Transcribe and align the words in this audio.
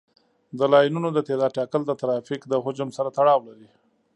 د 0.59 0.61
لاینونو 0.73 1.09
د 1.13 1.19
تعداد 1.27 1.51
ټاکل 1.57 1.81
د 1.87 1.91
ترافیک 2.01 2.41
د 2.47 2.53
حجم 2.63 2.89
سره 2.97 3.09
تړاو 3.17 3.39
لري 3.47 3.69